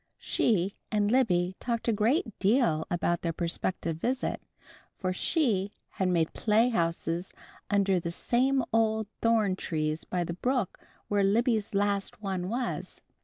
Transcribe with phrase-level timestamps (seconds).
[0.17, 4.41] She and Libby talked a great deal about that prospective visit,
[4.97, 7.33] for She had made playhouses
[7.69, 13.03] under the same old thorn tree by the brook where Libby's last one was.